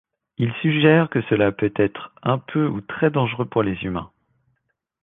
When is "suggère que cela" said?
0.63-1.51